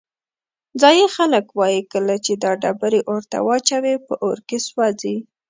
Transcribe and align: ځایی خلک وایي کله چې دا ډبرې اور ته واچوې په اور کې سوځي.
ځایی 0.81 1.05
خلک 1.15 1.45
وایي 1.59 1.81
کله 1.93 2.15
چې 2.25 2.33
دا 2.43 2.51
ډبرې 2.61 3.01
اور 3.11 3.21
ته 3.31 3.37
واچوې 3.47 3.95
په 4.05 4.13
اور 4.23 4.37
کې 4.47 4.57
سوځي. 4.67 5.15